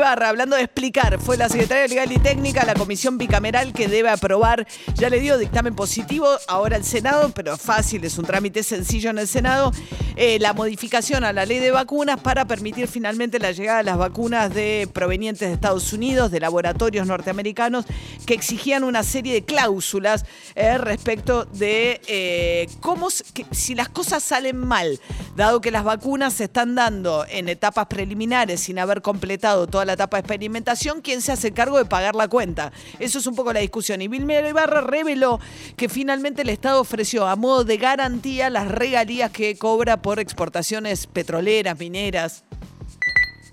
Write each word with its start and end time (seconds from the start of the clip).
Ibarra, 0.00 0.30
hablando 0.30 0.56
de 0.56 0.62
explicar, 0.62 1.20
fue 1.20 1.36
la 1.36 1.50
secretaria 1.50 1.86
legal 1.86 2.10
y 2.10 2.16
técnica, 2.16 2.64
la 2.64 2.72
comisión 2.72 3.18
bicameral 3.18 3.74
que 3.74 3.86
debe 3.86 4.08
aprobar, 4.08 4.66
ya 4.94 5.10
le 5.10 5.20
dio 5.20 5.36
dictamen 5.36 5.74
positivo 5.74 6.26
ahora 6.48 6.76
al 6.76 6.84
Senado, 6.84 7.30
pero 7.34 7.58
fácil, 7.58 8.02
es 8.06 8.16
un 8.16 8.24
trámite 8.24 8.62
sencillo 8.62 9.10
en 9.10 9.18
el 9.18 9.28
Senado, 9.28 9.72
eh, 10.16 10.38
la 10.38 10.54
modificación 10.54 11.22
a 11.22 11.34
la 11.34 11.44
ley 11.44 11.58
de 11.58 11.70
vacunas 11.70 12.18
para 12.18 12.46
permitir 12.46 12.88
finalmente 12.88 13.38
la 13.38 13.52
llegada 13.52 13.78
de 13.78 13.84
las 13.84 13.98
vacunas 13.98 14.54
de 14.54 14.88
provenientes 14.90 15.46
de 15.46 15.54
Estados 15.54 15.92
Unidos, 15.92 16.30
de 16.30 16.40
laboratorios 16.40 17.06
norteamericanos, 17.06 17.84
que 18.24 18.32
exigían 18.32 18.84
una 18.84 19.02
serie 19.02 19.34
de 19.34 19.44
cláusulas 19.44 20.24
eh, 20.54 20.78
respecto 20.78 21.44
de 21.44 22.00
eh, 22.06 22.68
cómo, 22.80 23.08
si 23.10 23.74
las 23.74 23.90
cosas 23.90 24.22
salen 24.22 24.56
mal, 24.56 24.98
dado 25.36 25.60
que 25.60 25.70
las 25.70 25.84
vacunas 25.84 26.32
se 26.32 26.44
están 26.44 26.74
dando 26.74 27.26
en 27.28 27.50
etapas 27.50 27.86
preliminares 27.86 28.60
sin 28.60 28.78
haber 28.78 29.02
completado 29.02 29.66
toda 29.66 29.84
la 29.84 29.89
etapa 29.92 30.16
de 30.16 30.20
experimentación, 30.20 31.00
¿quién 31.00 31.20
se 31.20 31.32
hace 31.32 31.52
cargo 31.52 31.78
de 31.78 31.84
pagar 31.84 32.14
la 32.14 32.28
cuenta? 32.28 32.72
Eso 32.98 33.18
es 33.18 33.26
un 33.26 33.34
poco 33.34 33.52
la 33.52 33.60
discusión. 33.60 34.02
Y 34.02 34.08
Vilma 34.08 34.34
Ibarra 34.34 34.80
reveló 34.80 35.40
que 35.76 35.88
finalmente 35.88 36.42
el 36.42 36.48
Estado 36.48 36.80
ofreció 36.80 37.26
a 37.26 37.36
modo 37.36 37.64
de 37.64 37.76
garantía 37.76 38.50
las 38.50 38.68
regalías 38.68 39.30
que 39.30 39.56
cobra 39.56 40.02
por 40.02 40.20
exportaciones 40.20 41.06
petroleras, 41.06 41.78
mineras. 41.78 42.44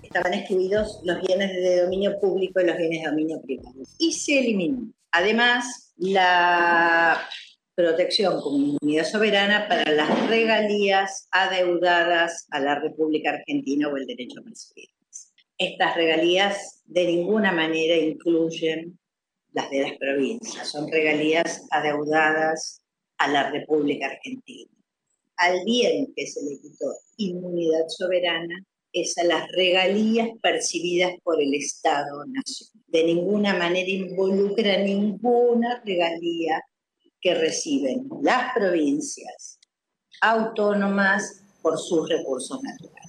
Estaban 0.02 0.34
excluidos 0.34 1.00
los 1.04 1.20
bienes 1.20 1.52
de 1.52 1.82
dominio 1.82 2.18
público 2.20 2.60
y 2.60 2.66
los 2.66 2.76
bienes 2.76 3.02
de 3.02 3.10
dominio 3.10 3.42
privado. 3.42 3.74
Y 3.98 4.12
se 4.12 4.38
eliminó. 4.38 4.90
Además, 5.12 5.92
la 5.96 7.20
protección 7.78 8.40
como 8.40 8.56
inmunidad 8.56 9.04
soberana 9.04 9.68
para 9.68 9.90
las 9.92 10.28
regalías 10.28 11.28
adeudadas 11.30 12.48
a 12.50 12.58
la 12.58 12.80
República 12.80 13.30
Argentina 13.30 13.88
o 13.88 13.96
el 13.96 14.06
derecho 14.06 14.40
a 14.40 14.42
percibir. 14.42 14.88
Estas 15.58 15.96
regalías 15.96 16.82
de 16.86 17.04
ninguna 17.04 17.52
manera 17.52 17.96
incluyen 17.96 18.98
las 19.52 19.70
de 19.70 19.80
las 19.80 19.98
provincias, 19.98 20.70
son 20.70 20.90
regalías 20.90 21.66
adeudadas 21.70 22.80
a 23.18 23.28
la 23.28 23.50
República 23.50 24.06
Argentina. 24.06 24.70
Al 25.36 25.64
bien 25.64 26.12
que 26.14 26.26
se 26.26 26.42
le 26.44 26.60
quitó 26.60 26.86
inmunidad 27.16 27.88
soberana 27.88 28.64
es 28.92 29.18
a 29.18 29.24
las 29.24 29.48
regalías 29.52 30.28
percibidas 30.40 31.12
por 31.22 31.42
el 31.42 31.52
Estado-Nación. 31.54 32.70
De 32.86 33.04
ninguna 33.04 33.54
manera 33.54 33.88
involucra 33.88 34.78
ninguna 34.78 35.82
regalía 35.84 36.62
que 37.20 37.34
reciben 37.34 38.08
las 38.22 38.54
provincias 38.54 39.58
autónomas 40.20 41.44
por 41.62 41.78
sus 41.78 42.08
recursos 42.08 42.62
naturales. 42.62 43.07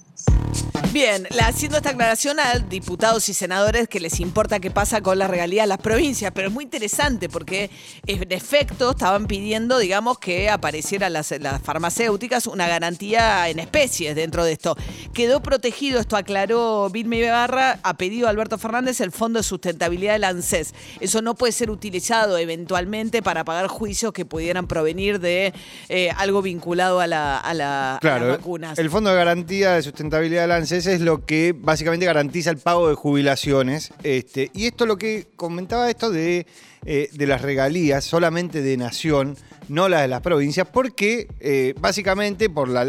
Bien, 0.92 1.28
haciendo 1.40 1.76
esta 1.76 1.90
aclaración 1.90 2.40
a 2.40 2.58
diputados 2.58 3.28
y 3.28 3.34
senadores 3.34 3.86
que 3.86 4.00
les 4.00 4.18
importa 4.18 4.58
qué 4.58 4.72
pasa 4.72 5.00
con 5.00 5.20
la 5.20 5.28
regalía 5.28 5.62
de 5.62 5.68
las 5.68 5.78
provincias, 5.78 6.32
pero 6.34 6.48
es 6.48 6.52
muy 6.52 6.64
interesante 6.64 7.28
porque 7.28 7.70
en 8.08 8.32
efecto 8.32 8.90
estaban 8.90 9.28
pidiendo, 9.28 9.78
digamos, 9.78 10.18
que 10.18 10.50
apareciera 10.50 11.08
las, 11.08 11.30
las 11.38 11.62
farmacéuticas 11.62 12.48
una 12.48 12.66
garantía 12.66 13.48
en 13.48 13.60
especies 13.60 14.16
dentro 14.16 14.42
de 14.42 14.50
esto. 14.50 14.76
Quedó 15.14 15.40
protegido, 15.40 16.00
esto 16.00 16.16
aclaró 16.16 16.90
Vilma 16.90 17.14
Ibarra, 17.14 17.78
ha 17.84 17.94
pedido 17.94 18.26
Alberto 18.26 18.58
Fernández 18.58 19.00
el 19.00 19.12
Fondo 19.12 19.38
de 19.38 19.44
Sustentabilidad 19.44 20.14
del 20.14 20.24
ANSES. 20.24 20.74
Eso 20.98 21.22
no 21.22 21.36
puede 21.36 21.52
ser 21.52 21.70
utilizado 21.70 22.36
eventualmente 22.36 23.22
para 23.22 23.44
pagar 23.44 23.68
juicios 23.68 24.12
que 24.12 24.24
pudieran 24.24 24.66
provenir 24.66 25.20
de 25.20 25.54
eh, 25.88 26.10
algo 26.16 26.42
vinculado 26.42 26.98
a, 26.98 27.06
la, 27.06 27.38
a, 27.38 27.54
la, 27.54 27.98
claro, 28.00 28.26
las 28.26 28.38
vacunas. 28.38 28.76
El 28.76 28.90
Fondo 28.90 29.10
de 29.10 29.16
Garantía 29.16 29.74
de 29.74 29.82
Sustentabilidad 29.82 30.42
del 30.42 30.50
ANSES 30.50 30.79
es 30.86 31.00
lo 31.00 31.24
que 31.24 31.54
básicamente 31.56 32.06
garantiza 32.06 32.50
el 32.50 32.58
pago 32.58 32.88
de 32.88 32.94
jubilaciones. 32.94 33.92
Este, 34.02 34.50
y 34.54 34.66
esto 34.66 34.86
lo 34.86 34.96
que 34.96 35.26
comentaba 35.36 35.88
esto 35.90 36.10
de, 36.10 36.46
eh, 36.84 37.08
de 37.12 37.26
las 37.26 37.42
regalías, 37.42 38.04
solamente 38.04 38.62
de 38.62 38.76
nación, 38.76 39.36
no 39.68 39.88
las 39.88 40.02
de 40.02 40.08
las 40.08 40.20
provincias, 40.20 40.66
porque 40.72 41.28
eh, 41.40 41.74
básicamente 41.78 42.50
por 42.50 42.68
la 42.68 42.80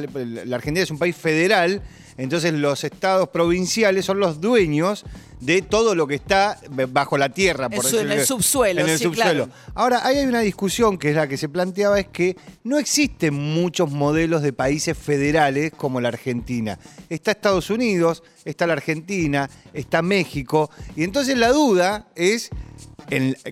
Argentina 0.55 0.83
es 0.83 0.91
un 0.91 0.99
país 0.99 1.15
federal 1.15 1.81
entonces 2.23 2.53
los 2.53 2.83
estados 2.83 3.29
provinciales 3.29 4.05
son 4.05 4.19
los 4.19 4.39
dueños 4.39 5.05
de 5.39 5.63
todo 5.63 5.95
lo 5.95 6.05
que 6.05 6.13
está 6.13 6.59
bajo 6.89 7.17
la 7.17 7.29
tierra, 7.29 7.67
por 7.67 7.83
En 7.95 8.11
el 8.11 8.25
subsuelo, 8.25 8.81
en 8.81 8.89
el 8.89 8.99
subsuelo. 8.99 9.49
Ahora, 9.73 10.05
ahí 10.05 10.17
hay 10.17 10.27
una 10.27 10.41
discusión 10.41 10.99
que 10.99 11.09
es 11.09 11.15
la 11.15 11.27
que 11.27 11.35
se 11.35 11.49
planteaba, 11.49 11.99
es 11.99 12.07
que 12.07 12.37
no 12.63 12.77
existen 12.77 13.33
muchos 13.33 13.89
modelos 13.89 14.43
de 14.43 14.53
países 14.53 14.95
federales 14.95 15.73
como 15.75 15.99
la 15.99 16.09
Argentina. 16.09 16.77
Está 17.09 17.31
Estados 17.31 17.71
Unidos, 17.71 18.21
está 18.45 18.67
la 18.67 18.73
Argentina, 18.73 19.49
está 19.73 20.03
México, 20.03 20.69
y 20.95 21.03
entonces 21.03 21.35
la 21.35 21.51
duda 21.51 22.07
es, 22.15 22.51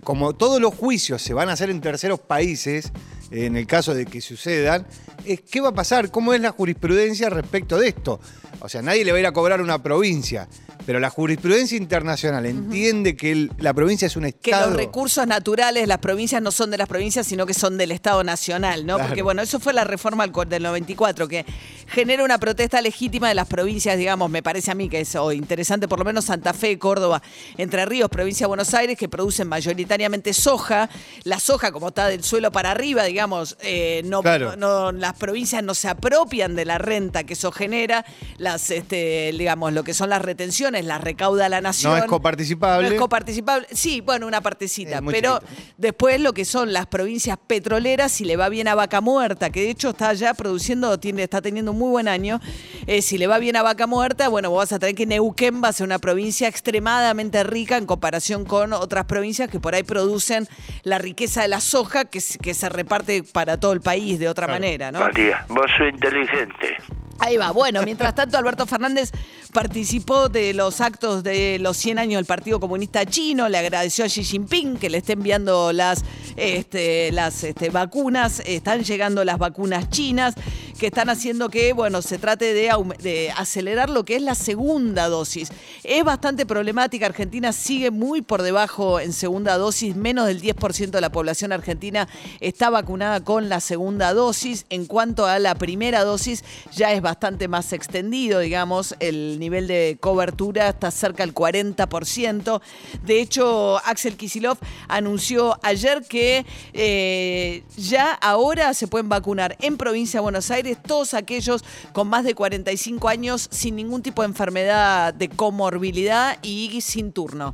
como 0.03 0.33
todos 0.33 0.61
los 0.61 0.75
juicios 0.75 1.23
se 1.23 1.33
van 1.33 1.49
a 1.49 1.53
hacer 1.53 1.71
en 1.71 1.81
terceros 1.81 2.19
países, 2.19 2.91
en 3.31 3.55
el 3.55 3.67
caso 3.67 3.93
de 3.93 4.05
que 4.05 4.21
sucedan, 4.21 4.85
es 5.25 5.41
qué 5.41 5.61
va 5.61 5.69
a 5.69 5.73
pasar, 5.73 6.11
cómo 6.11 6.33
es 6.33 6.41
la 6.41 6.51
jurisprudencia 6.51 7.29
respecto 7.29 7.77
de 7.77 7.89
esto. 7.89 8.19
O 8.61 8.69
sea, 8.69 8.81
nadie 8.81 9.05
le 9.05 9.11
va 9.11 9.17
a 9.17 9.21
ir 9.21 9.27
a 9.27 9.31
cobrar 9.31 9.61
una 9.61 9.81
provincia. 9.81 10.47
Pero 10.85 10.99
la 10.99 11.11
jurisprudencia 11.11 11.77
internacional 11.77 12.47
entiende 12.47 13.15
que 13.15 13.49
la 13.59 13.75
provincia 13.75 14.07
es 14.07 14.15
un 14.15 14.25
Estado. 14.25 14.63
Que 14.63 14.69
los 14.71 14.75
recursos 14.75 15.27
naturales, 15.27 15.87
las 15.87 15.99
provincias 15.99 16.41
no 16.41 16.51
son 16.51 16.71
de 16.71 16.79
las 16.79 16.87
provincias, 16.87 17.27
sino 17.27 17.45
que 17.45 17.53
son 17.53 17.77
del 17.77 17.91
Estado 17.91 18.23
nacional, 18.23 18.87
¿no? 18.87 18.97
Porque, 18.97 19.21
bueno, 19.21 19.43
eso 19.43 19.59
fue 19.59 19.71
la 19.73 19.83
reforma 19.83 20.25
del 20.25 20.63
94, 20.63 21.27
que 21.27 21.45
genera 21.89 22.23
una 22.23 22.39
protesta 22.39 22.81
legítima 22.81 23.27
de 23.27 23.35
las 23.35 23.47
provincias, 23.47 23.99
digamos, 23.99 24.31
me 24.31 24.41
parece 24.41 24.71
a 24.71 24.73
mí 24.73 24.89
que 24.89 25.01
es 25.01 25.15
interesante, 25.33 25.87
por 25.87 25.99
lo 25.99 26.05
menos 26.05 26.25
Santa 26.25 26.53
Fe, 26.53 26.79
Córdoba, 26.79 27.21
Entre 27.57 27.85
Ríos, 27.85 28.09
provincia 28.09 28.45
de 28.45 28.47
Buenos 28.47 28.73
Aires, 28.73 28.97
que 28.97 29.07
producen 29.07 29.47
mayoritariamente 29.47 30.33
soja. 30.33 30.89
La 31.23 31.39
soja, 31.39 31.71
como 31.71 31.89
está 31.89 32.07
del 32.07 32.23
suelo 32.23 32.51
para 32.51 32.71
arriba, 32.71 33.03
digamos, 33.03 33.18
eh, 33.61 34.01
no, 34.05 34.21
no, 34.57 34.91
las 34.91 35.13
provincias 35.13 35.63
no 35.63 35.73
se 35.73 35.87
apropian 35.87 36.55
de 36.55 36.65
la 36.65 36.77
renta 36.77 37.23
que 37.23 37.33
eso 37.33 37.51
genera, 37.51 38.05
las, 38.37 38.69
este, 38.69 39.31
digamos, 39.37 39.73
lo 39.73 39.83
que 39.83 39.93
son 39.93 40.09
las 40.09 40.21
retenciones 40.21 40.59
la 40.83 40.97
recauda 40.97 41.49
la 41.49 41.61
nación. 41.61 41.93
No 41.93 41.97
es 41.97 42.05
coparticipable. 42.05 42.87
No 42.87 42.93
es 42.93 42.99
coparticipable. 42.99 43.67
Sí, 43.71 44.01
bueno, 44.01 44.27
una 44.27 44.41
partecita. 44.41 45.01
Pero 45.01 45.41
después 45.77 46.19
lo 46.19 46.33
que 46.33 46.45
son 46.45 46.73
las 46.73 46.87
provincias 46.87 47.37
petroleras, 47.47 48.11
si 48.11 48.25
le 48.25 48.35
va 48.35 48.49
bien 48.49 48.67
a 48.67 48.75
Vaca 48.75 49.01
Muerta, 49.01 49.49
que 49.49 49.61
de 49.61 49.69
hecho 49.69 49.89
está 49.89 50.13
ya 50.13 50.33
produciendo, 50.33 50.99
tiene, 50.99 51.23
está 51.23 51.41
teniendo 51.41 51.71
un 51.71 51.79
muy 51.79 51.89
buen 51.89 52.07
año. 52.07 52.39
Eh, 52.87 53.01
si 53.01 53.17
le 53.17 53.27
va 53.27 53.37
bien 53.39 53.55
a 53.55 53.63
Vaca 53.63 53.87
Muerta, 53.87 54.27
bueno, 54.29 54.49
vos 54.49 54.59
vas 54.59 54.73
a 54.73 54.79
tener 54.79 54.95
que 54.95 55.05
Neuquén 55.05 55.61
va 55.63 55.69
a 55.69 55.73
ser 55.73 55.85
una 55.85 55.99
provincia 55.99 56.47
extremadamente 56.47 57.43
rica 57.43 57.77
en 57.77 57.85
comparación 57.85 58.45
con 58.45 58.73
otras 58.73 59.05
provincias 59.05 59.49
que 59.49 59.59
por 59.59 59.75
ahí 59.75 59.83
producen 59.83 60.47
la 60.83 60.97
riqueza 60.97 61.41
de 61.41 61.47
la 61.47 61.61
soja 61.61 62.05
que, 62.05 62.21
que 62.41 62.53
se 62.53 62.69
reparte 62.69 63.08
para 63.33 63.59
todo 63.59 63.73
el 63.73 63.81
país 63.81 64.19
de 64.19 64.27
otra 64.29 64.47
manera, 64.47 64.91
¿no? 64.91 64.99
María, 64.99 65.45
vos 65.49 65.65
sos 65.77 65.89
inteligente. 65.89 66.77
Ahí 67.19 67.35
va. 67.35 67.51
Bueno, 67.51 67.81
mientras 67.83 68.15
tanto, 68.15 68.37
Alberto 68.37 68.65
Fernández 68.65 69.11
participó 69.51 70.29
de 70.29 70.53
los 70.53 70.79
actos 70.79 71.21
de 71.21 71.57
los 71.59 71.75
100 71.75 71.99
años 71.99 72.17
del 72.17 72.25
Partido 72.25 72.59
Comunista 72.59 73.05
Chino, 73.05 73.49
le 73.49 73.57
agradeció 73.57 74.05
a 74.05 74.07
Xi 74.07 74.23
Jinping 74.23 74.77
que 74.77 74.89
le 74.89 74.99
esté 74.99 75.13
enviando 75.13 75.73
las, 75.73 76.05
este, 76.37 77.11
las 77.11 77.43
este, 77.43 77.69
vacunas, 77.71 78.41
están 78.45 78.83
llegando 78.83 79.25
las 79.25 79.37
vacunas 79.37 79.89
chinas 79.89 80.35
que 80.79 80.87
están 80.87 81.09
haciendo 81.09 81.49
que, 81.49 81.73
bueno, 81.73 82.01
se 82.01 82.17
trate 82.17 82.53
de, 82.53 83.31
acelerar 83.35 83.89
lo 83.89 84.05
que 84.05 84.15
es 84.15 84.21
la 84.21 84.33
segunda 84.33 85.09
dosis. 85.09 85.51
Es 85.83 86.03
bastante 86.03 86.45
problemática, 86.45 87.05
Argentina 87.05 87.51
sigue 87.53 87.91
muy 87.91 88.21
por 88.21 88.41
debajo 88.41 88.99
en 88.99 89.13
segunda 89.13 89.57
dosis, 89.57 89.95
menos 89.95 90.25
del 90.27 90.41
10% 90.41 90.89
de 90.89 91.01
la 91.01 91.11
población 91.11 91.51
argentina 91.51 92.07
está 92.39 92.69
vacunada 92.69 93.23
con 93.23 93.49
la 93.49 93.59
segunda 93.59 94.13
dosis. 94.13 94.65
En 94.69 94.85
cuanto 94.85 95.25
a 95.25 95.37
la 95.39 95.55
primera 95.55 96.03
dosis, 96.03 96.43
ya 96.73 96.93
es 96.93 97.01
bastante 97.01 97.47
más 97.47 97.73
extendido, 97.73 98.39
digamos, 98.39 98.95
el 98.99 99.37
nivel 99.39 99.67
de 99.67 99.97
cobertura 99.99 100.69
está 100.69 100.91
cerca 100.91 101.25
del 101.25 101.35
40%. 101.35 102.61
De 103.05 103.19
hecho, 103.19 103.77
Axel 103.85 104.15
Kisilov 104.15 104.57
anunció 104.87 105.59
ayer 105.61 106.03
que 106.07 106.45
eh, 106.73 107.63
ya 107.75 108.13
ahora 108.13 108.73
se 108.73 108.87
pueden 108.87 109.09
vacunar 109.09 109.57
en 109.59 109.77
provincia 109.77 110.19
de 110.19 110.23
Buenos 110.23 110.49
Aires 110.51 110.68
todos 110.75 111.13
aquellos 111.13 111.63
con 111.93 112.07
más 112.07 112.23
de 112.23 112.35
45 112.35 113.09
años 113.09 113.47
sin 113.51 113.75
ningún 113.75 114.01
tipo 114.01 114.21
de 114.21 114.27
enfermedad 114.27 115.13
de 115.13 115.29
comorbilidad 115.29 116.37
y 116.41 116.81
sin 116.81 117.11
turno. 117.11 117.53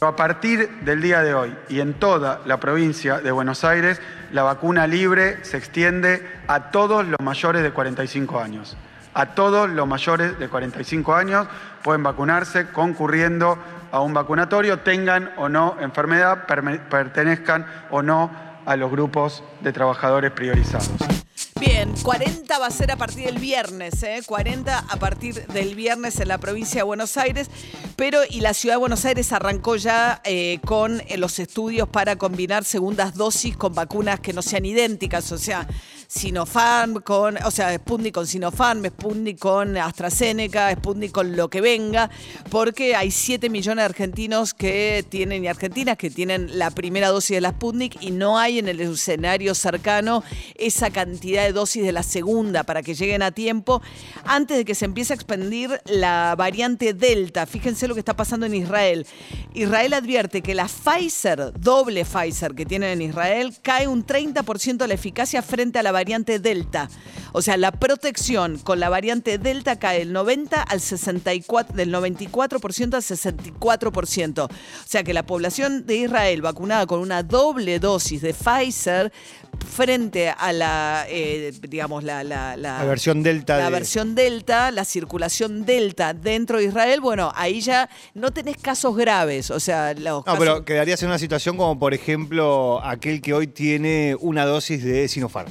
A 0.00 0.14
partir 0.14 0.70
del 0.82 1.02
día 1.02 1.22
de 1.22 1.34
hoy 1.34 1.56
y 1.68 1.80
en 1.80 1.94
toda 1.94 2.40
la 2.46 2.60
provincia 2.60 3.18
de 3.18 3.32
Buenos 3.32 3.64
Aires 3.64 4.00
la 4.30 4.44
vacuna 4.44 4.86
libre 4.86 5.44
se 5.44 5.56
extiende 5.56 6.24
a 6.46 6.70
todos 6.70 7.04
los 7.04 7.18
mayores 7.20 7.64
de 7.64 7.72
45 7.72 8.38
años. 8.38 8.76
A 9.14 9.34
todos 9.34 9.68
los 9.68 9.88
mayores 9.88 10.38
de 10.38 10.48
45 10.48 11.14
años 11.14 11.48
pueden 11.82 12.04
vacunarse 12.04 12.68
concurriendo 12.68 13.58
a 13.90 14.00
un 14.00 14.14
vacunatorio, 14.14 14.78
tengan 14.80 15.32
o 15.36 15.48
no 15.48 15.76
enfermedad, 15.80 16.46
pertenezcan 16.46 17.66
o 17.90 18.02
no 18.02 18.30
a 18.66 18.76
los 18.76 18.90
grupos 18.90 19.42
de 19.62 19.72
trabajadores 19.72 20.30
priorizados. 20.30 21.17
Bien, 21.60 21.92
40 22.04 22.56
va 22.58 22.66
a 22.66 22.70
ser 22.70 22.92
a 22.92 22.96
partir 22.96 23.24
del 23.24 23.38
viernes, 23.38 24.00
¿eh? 24.04 24.22
40 24.24 24.78
a 24.78 24.96
partir 24.98 25.44
del 25.48 25.74
viernes 25.74 26.20
en 26.20 26.28
la 26.28 26.38
provincia 26.38 26.80
de 26.80 26.82
Buenos 26.84 27.16
Aires, 27.16 27.50
pero 27.96 28.20
y 28.30 28.40
la 28.40 28.54
ciudad 28.54 28.76
de 28.76 28.78
Buenos 28.78 29.04
Aires 29.04 29.32
arrancó 29.32 29.74
ya 29.74 30.20
eh, 30.24 30.60
con 30.64 31.00
eh, 31.00 31.16
los 31.16 31.40
estudios 31.40 31.88
para 31.88 32.14
combinar 32.14 32.62
segundas 32.62 33.16
dosis 33.16 33.56
con 33.56 33.74
vacunas 33.74 34.20
que 34.20 34.32
no 34.32 34.40
sean 34.40 34.66
idénticas, 34.66 35.32
o 35.32 35.38
sea, 35.38 35.66
Sinopharm 36.10 37.02
con, 37.02 37.36
o 37.44 37.50
sea, 37.50 37.76
Sputnik 37.76 38.14
con 38.14 38.26
Sinopharm, 38.26 38.82
Sputnik 38.86 39.38
con 39.38 39.76
AstraZeneca, 39.76 40.72
Sputnik 40.72 41.12
con 41.12 41.36
lo 41.36 41.50
que 41.50 41.60
venga, 41.60 42.08
porque 42.50 42.96
hay 42.96 43.10
7 43.10 43.50
millones 43.50 43.82
de 43.82 43.84
argentinos 43.84 44.54
que 44.54 45.04
tienen 45.06 45.44
y 45.44 45.48
argentinas 45.48 45.98
que 45.98 46.08
tienen 46.08 46.58
la 46.58 46.70
primera 46.70 47.08
dosis 47.08 47.36
de 47.36 47.40
la 47.42 47.50
Sputnik 47.50 48.02
y 48.02 48.10
no 48.10 48.38
hay 48.38 48.58
en 48.58 48.68
el 48.68 48.80
escenario 48.80 49.54
cercano 49.54 50.24
esa 50.54 50.88
cantidad 50.88 51.44
de 51.44 51.52
dosis 51.52 51.84
de 51.84 51.92
la 51.92 52.02
segunda 52.02 52.62
para 52.62 52.82
que 52.82 52.94
lleguen 52.94 53.20
a 53.20 53.30
tiempo 53.30 53.82
antes 54.24 54.56
de 54.56 54.64
que 54.64 54.74
se 54.74 54.86
empiece 54.86 55.12
a 55.12 55.16
expandir 55.16 55.78
la 55.84 56.34
variante 56.38 56.94
Delta. 56.94 57.44
Fíjense 57.44 57.86
lo 57.86 57.92
que 57.92 58.00
está 58.00 58.16
pasando 58.16 58.46
en 58.46 58.54
Israel. 58.54 59.06
Israel 59.52 59.92
advierte 59.92 60.40
que 60.40 60.54
la 60.54 60.68
Pfizer, 60.68 61.52
doble 61.52 62.06
Pfizer 62.06 62.54
que 62.54 62.64
tienen 62.64 62.92
en 62.92 63.10
Israel, 63.10 63.54
cae 63.60 63.86
un 63.86 64.06
30% 64.06 64.78
de 64.78 64.88
la 64.88 64.94
eficacia 64.94 65.42
frente 65.42 65.78
a 65.78 65.82
la 65.82 65.97
variante 65.98 66.38
Delta. 66.38 66.88
O 67.32 67.42
sea, 67.42 67.56
la 67.56 67.72
protección 67.72 68.58
con 68.58 68.78
la 68.80 68.88
variante 68.88 69.36
Delta 69.38 69.78
cae 69.78 69.98
del 70.00 70.12
90 70.12 70.62
al 70.62 70.80
64, 70.80 71.76
del 71.76 71.92
94% 71.92 72.94
al 72.94 73.02
64%. 73.02 74.44
O 74.44 74.48
sea 74.86 75.02
que 75.02 75.12
la 75.12 75.24
población 75.26 75.84
de 75.86 75.96
Israel 75.96 76.40
vacunada 76.42 76.86
con 76.86 77.00
una 77.00 77.22
doble 77.22 77.78
dosis 77.80 78.22
de 78.22 78.32
Pfizer 78.32 79.12
frente 79.68 80.30
a 80.30 80.52
la, 80.52 81.04
eh, 81.08 81.52
digamos, 81.68 82.04
la, 82.04 82.22
la, 82.24 82.56
La 82.56 82.84
versión 82.84 83.22
Delta 83.22 83.58
La 83.58 83.64
de- 83.66 83.70
versión 83.70 84.14
Delta, 84.14 84.70
la 84.70 84.84
circulación 84.84 85.64
Delta 85.66 86.14
dentro 86.14 86.58
de 86.58 86.64
Israel, 86.64 87.00
bueno, 87.00 87.32
ahí 87.34 87.60
ya 87.60 87.88
no 88.14 88.30
tenés 88.30 88.56
casos 88.56 88.96
graves. 88.96 89.50
O 89.50 89.60
sea, 89.60 89.92
los 89.94 90.04
No, 90.04 90.22
casos- 90.24 90.38
pero 90.38 90.64
quedarías 90.64 91.02
en 91.02 91.08
una 91.08 91.18
situación 91.18 91.56
como, 91.56 91.78
por 91.78 91.92
ejemplo, 91.92 92.80
aquel 92.84 93.20
que 93.20 93.34
hoy 93.34 93.46
tiene 93.48 94.16
una 94.20 94.44
dosis 94.46 94.82
de 94.84 95.08
Sinopharm. 95.08 95.50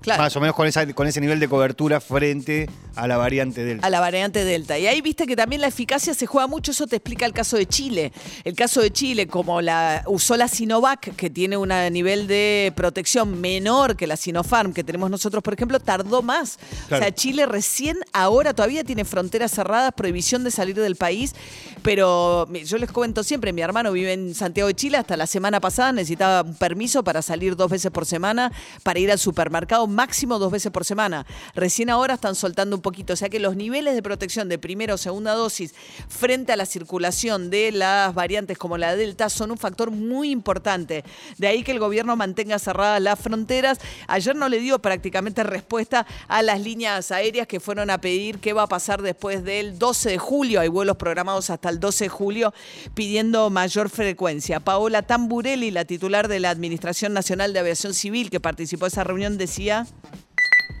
Claro. 0.00 0.22
Más 0.22 0.34
o 0.36 0.40
menos 0.40 0.56
con, 0.56 0.66
esa, 0.66 0.90
con 0.92 1.06
ese 1.06 1.20
nivel 1.20 1.40
de 1.40 1.48
cobertura 1.48 2.00
frente 2.00 2.68
a 2.96 3.06
la 3.06 3.16
variante 3.16 3.64
Delta. 3.64 3.86
a 3.86 3.90
la 3.90 4.00
variante 4.00 4.44
Delta. 4.44 4.78
Y 4.78 4.86
ahí 4.86 5.00
viste 5.00 5.26
que 5.26 5.36
también 5.36 5.60
la 5.60 5.68
eficacia 5.68 6.14
se 6.14 6.26
juega 6.26 6.46
mucho, 6.46 6.70
eso 6.72 6.86
te 6.86 6.96
explica 6.96 7.26
el 7.26 7.32
caso 7.32 7.56
de 7.56 7.66
Chile. 7.66 8.12
El 8.44 8.54
caso 8.54 8.80
de 8.80 8.90
Chile, 8.90 9.26
como 9.26 9.60
la 9.60 10.02
usó 10.06 10.36
la 10.36 10.48
Sinovac, 10.48 11.14
que 11.16 11.30
tiene 11.30 11.56
un 11.56 11.70
nivel 11.92 12.26
de 12.26 12.72
protección 12.76 13.40
menor 13.40 13.96
que 13.96 14.06
la 14.06 14.16
Sinopharm 14.16 14.72
que 14.72 14.84
tenemos 14.84 15.10
nosotros, 15.10 15.42
por 15.42 15.54
ejemplo, 15.54 15.80
tardó 15.80 16.22
más. 16.22 16.58
Claro. 16.88 17.02
O 17.02 17.06
sea, 17.06 17.14
Chile 17.14 17.46
recién 17.46 17.98
ahora 18.12 18.54
todavía 18.54 18.84
tiene 18.84 19.04
fronteras 19.04 19.52
cerradas, 19.52 19.92
prohibición 19.94 20.44
de 20.44 20.50
salir 20.50 20.76
del 20.76 20.96
país, 20.96 21.34
pero 21.82 22.50
yo 22.52 22.78
les 22.78 22.90
cuento 22.90 23.22
siempre, 23.22 23.52
mi 23.52 23.62
hermano 23.62 23.92
vive 23.92 24.12
en 24.12 24.34
Santiago 24.34 24.68
de 24.68 24.74
Chile, 24.74 24.98
hasta 24.98 25.16
la 25.16 25.26
semana 25.26 25.60
pasada 25.60 25.92
necesitaba 25.92 26.42
un 26.42 26.54
permiso 26.54 27.04
para 27.04 27.22
salir 27.22 27.56
dos 27.56 27.70
veces 27.70 27.90
por 27.90 28.06
semana, 28.06 28.52
para 28.82 28.98
ir 28.98 29.10
al 29.10 29.18
supermercado 29.18 29.86
máximo 29.90 30.38
dos 30.38 30.50
veces 30.52 30.72
por 30.72 30.84
semana. 30.84 31.26
Recién 31.54 31.90
ahora 31.90 32.14
están 32.14 32.34
soltando 32.34 32.76
un 32.76 32.82
poquito, 32.82 33.12
o 33.12 33.16
sea 33.16 33.28
que 33.28 33.40
los 33.40 33.56
niveles 33.56 33.94
de 33.94 34.02
protección 34.02 34.48
de 34.48 34.58
primera 34.58 34.94
o 34.94 34.98
segunda 34.98 35.34
dosis 35.34 35.74
frente 36.08 36.52
a 36.52 36.56
la 36.56 36.66
circulación 36.66 37.50
de 37.50 37.72
las 37.72 38.14
variantes 38.14 38.58
como 38.58 38.78
la 38.78 38.96
Delta 38.96 39.28
son 39.28 39.50
un 39.50 39.58
factor 39.58 39.90
muy 39.90 40.30
importante. 40.30 41.04
De 41.38 41.46
ahí 41.46 41.62
que 41.62 41.72
el 41.72 41.78
gobierno 41.78 42.16
mantenga 42.16 42.58
cerradas 42.58 43.00
las 43.00 43.18
fronteras. 43.18 43.78
Ayer 44.06 44.36
no 44.36 44.48
le 44.48 44.60
dio 44.60 44.78
prácticamente 44.78 45.42
respuesta 45.42 46.06
a 46.28 46.42
las 46.42 46.60
líneas 46.60 47.10
aéreas 47.10 47.46
que 47.46 47.60
fueron 47.60 47.90
a 47.90 48.00
pedir 48.00 48.38
qué 48.38 48.52
va 48.52 48.62
a 48.62 48.66
pasar 48.66 49.02
después 49.02 49.44
del 49.44 49.78
12 49.78 50.10
de 50.10 50.18
julio. 50.18 50.60
Hay 50.60 50.68
vuelos 50.68 50.96
programados 50.96 51.50
hasta 51.50 51.68
el 51.68 51.80
12 51.80 52.04
de 52.04 52.08
julio 52.08 52.54
pidiendo 52.94 53.50
mayor 53.50 53.90
frecuencia. 53.90 54.60
Paola 54.60 55.02
Tamburelli, 55.02 55.70
la 55.70 55.84
titular 55.84 56.28
de 56.28 56.40
la 56.40 56.50
Administración 56.50 57.12
Nacional 57.12 57.52
de 57.52 57.60
Aviación 57.60 57.94
Civil 57.94 58.30
que 58.30 58.40
participó 58.40 58.84
de 58.84 58.88
esa 58.88 59.04
reunión, 59.04 59.38
decía... 59.38 59.79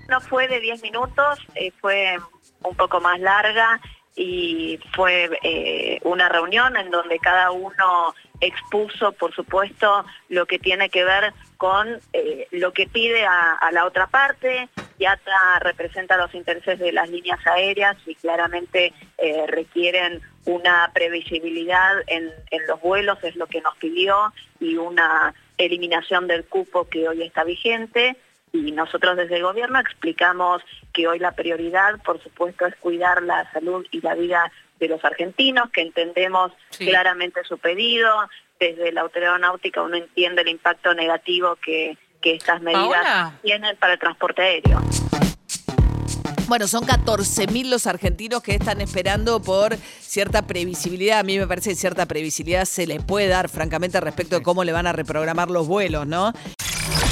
No 0.08 0.20
fue 0.20 0.48
de 0.48 0.60
10 0.60 0.82
minutos, 0.82 1.38
eh, 1.54 1.70
fue 1.80 2.16
un 2.64 2.76
poco 2.76 3.00
más 3.00 3.20
larga 3.20 3.80
y 4.16 4.78
fue 4.92 5.30
eh, 5.42 6.00
una 6.02 6.28
reunión 6.28 6.76
en 6.76 6.90
donde 6.90 7.18
cada 7.20 7.52
uno 7.52 8.12
expuso, 8.40 9.12
por 9.12 9.32
supuesto, 9.34 10.04
lo 10.28 10.46
que 10.46 10.58
tiene 10.58 10.90
que 10.90 11.04
ver 11.04 11.32
con 11.56 12.00
eh, 12.12 12.48
lo 12.50 12.72
que 12.72 12.88
pide 12.88 13.24
a, 13.24 13.70
la 13.72 13.86
otra 13.86 14.08
parte. 14.08 14.68
IATA 14.98 15.60
representa 15.60 16.16
los 16.16 16.34
intereses 16.34 16.78
de 16.80 16.92
las 16.92 17.08
líneas 17.08 17.38
aéreas 17.46 17.96
y 18.04 18.14
claramente 18.16 18.92
requieren 19.46 20.20
una 20.44 20.90
previsibilidad 20.92 21.92
en 22.06 22.32
los 22.66 22.80
vuelos, 22.80 23.18
es 23.22 23.36
lo 23.36 23.46
que 23.46 23.60
nos 23.60 23.76
pidió, 23.76 24.32
y 24.58 24.76
una 24.76 25.34
eliminación 25.56 26.26
del 26.26 26.44
cupo 26.44 26.88
que 26.88 27.08
hoy 27.08 27.22
está 27.22 27.44
vigente 27.44 28.16
y 28.52 28.72
nosotros 28.72 29.16
desde 29.16 29.36
el 29.36 29.42
gobierno 29.42 29.78
explicamos 29.78 30.62
que 30.92 31.06
hoy 31.06 31.18
la 31.18 31.32
prioridad, 31.32 32.00
por 32.04 32.22
supuesto, 32.22 32.66
es 32.66 32.74
cuidar 32.76 33.22
la 33.22 33.50
salud 33.52 33.86
y 33.90 34.00
la 34.00 34.14
vida 34.14 34.50
de 34.78 34.88
los 34.88 35.04
argentinos, 35.04 35.70
que 35.70 35.82
entendemos 35.82 36.52
Sí. 36.70 36.86
claramente 36.86 37.44
su 37.44 37.58
pedido. 37.58 38.10
Desde 38.58 38.92
la 38.92 39.02
autoridad 39.02 39.38
náutica 39.38 39.82
uno 39.82 39.96
entiende 39.96 40.42
el 40.42 40.48
impacto 40.48 40.94
negativo 40.94 41.56
que, 41.56 41.96
que 42.20 42.34
estas 42.34 42.60
medidas 42.60 43.32
tienen 43.42 43.76
para 43.76 43.94
el 43.94 43.98
transporte 43.98 44.42
aéreo. 44.42 44.80
Bueno, 46.48 46.66
son 46.66 46.84
14.000 46.84 47.68
los 47.70 47.86
argentinos 47.86 48.42
que 48.42 48.56
están 48.56 48.80
esperando 48.80 49.40
por 49.40 49.76
cierta 49.76 50.42
previsibilidad. 50.48 51.20
A 51.20 51.22
mí 51.22 51.38
me 51.38 51.46
parece 51.46 51.70
que 51.70 51.76
cierta 51.76 52.06
previsibilidad 52.06 52.64
se 52.64 52.88
le 52.88 52.98
puede 53.00 53.28
dar, 53.28 53.48
francamente, 53.48 54.00
respecto 54.00 54.36
de 54.36 54.42
cómo 54.42 54.64
le 54.64 54.72
van 54.72 54.88
a 54.88 54.92
reprogramar 54.92 55.48
los 55.48 55.68
vuelos, 55.68 56.08
¿no? 56.08 56.32